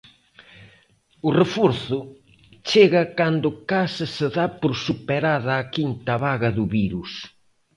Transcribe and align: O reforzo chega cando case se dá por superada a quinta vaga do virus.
O 1.27 1.29
reforzo 1.41 1.99
chega 2.69 3.01
cando 3.19 3.49
case 3.71 4.05
se 4.15 4.27
dá 4.37 4.45
por 4.59 4.73
superada 4.85 5.51
a 5.61 5.67
quinta 5.75 6.13
vaga 6.25 6.49
do 6.57 6.65
virus. 6.77 7.11